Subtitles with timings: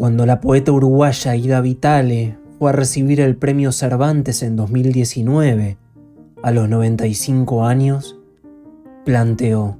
[0.00, 5.76] Cuando la poeta uruguaya Ida Vitale fue a recibir el premio Cervantes en 2019,
[6.42, 8.18] a los 95 años,
[9.04, 9.76] planteó,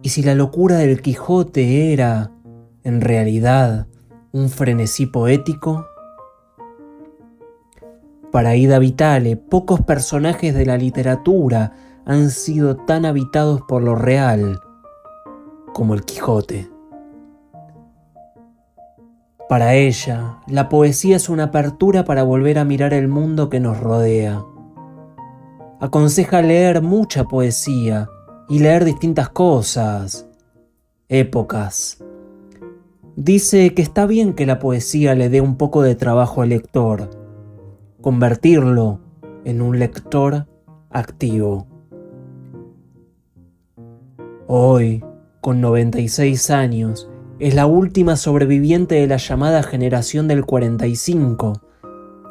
[0.00, 2.32] ¿y si la locura del Quijote era,
[2.84, 3.86] en realidad,
[4.32, 5.86] un frenesí poético?
[8.32, 11.74] Para Ida Vitale, pocos personajes de la literatura
[12.06, 14.58] han sido tan habitados por lo real
[15.74, 16.73] como el Quijote.
[19.48, 23.78] Para ella, la poesía es una apertura para volver a mirar el mundo que nos
[23.78, 24.42] rodea.
[25.80, 28.08] Aconseja leer mucha poesía
[28.48, 30.26] y leer distintas cosas,
[31.08, 32.02] épocas.
[33.16, 37.10] Dice que está bien que la poesía le dé un poco de trabajo al lector,
[38.00, 39.00] convertirlo
[39.44, 40.46] en un lector
[40.88, 41.66] activo.
[44.46, 45.04] Hoy,
[45.42, 51.60] con 96 años, es la última sobreviviente de la llamada generación del 45,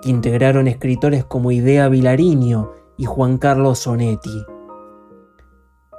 [0.02, 4.46] que integraron escritores como Idea Vilariño y Juan Carlos Sonetti.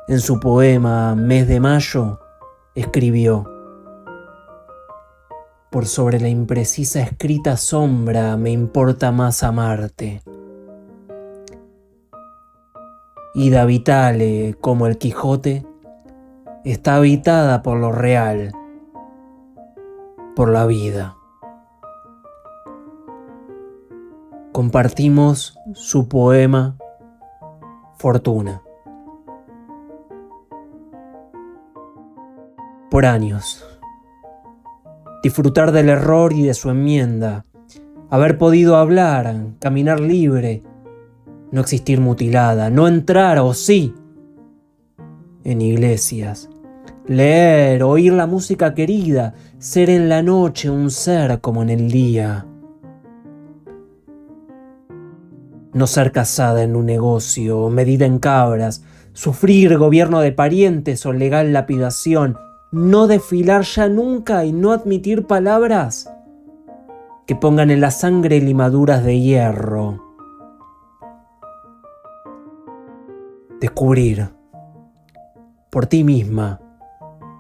[0.09, 2.21] En su poema Mes de Mayo,
[2.75, 3.45] escribió,
[5.71, 10.23] Por sobre la imprecisa escrita sombra me importa más amarte.
[13.35, 15.67] Ida Vitale, como el Quijote,
[16.65, 18.53] está habitada por lo real
[20.35, 21.17] por la vida.
[24.53, 26.77] Compartimos su poema
[27.99, 28.63] Fortuna.
[32.91, 33.65] Por años.
[35.23, 37.45] Disfrutar del error y de su enmienda.
[38.11, 40.63] Haber podido hablar, caminar libre,
[41.51, 43.95] no existir mutilada, no entrar o sí
[45.45, 46.49] en iglesias,
[47.07, 52.47] leer, oír la música querida, ser en la noche un ser como en el día.
[55.73, 61.53] No ser casada en un negocio, medida en cabras, sufrir gobierno de parientes o legal
[61.53, 62.39] lapidación,
[62.71, 66.11] no desfilar ya nunca y no admitir palabras
[67.27, 70.01] que pongan en la sangre limaduras de hierro.
[73.61, 74.31] Descubrir
[75.71, 76.64] por ti misma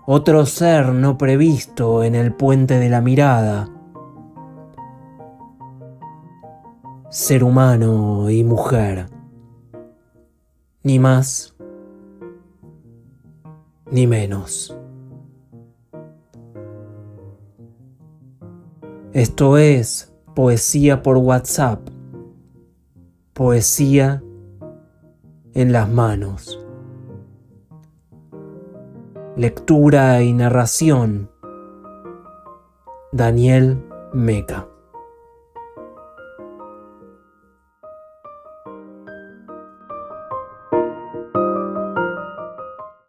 [0.06, 3.68] otro ser no previsto en el puente de la mirada.
[7.08, 9.06] Ser humano y mujer.
[10.82, 11.54] Ni más
[13.90, 14.76] ni menos.
[19.12, 21.88] Esto es poesía por WhatsApp.
[23.32, 24.22] Poesía
[25.54, 26.58] en las manos.
[29.36, 31.28] Lectura y narración.
[33.10, 34.68] Daniel Meca.